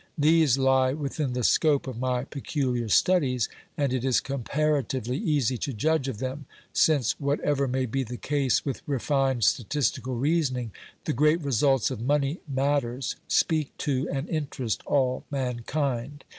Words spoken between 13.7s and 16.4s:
to and interest all mankind.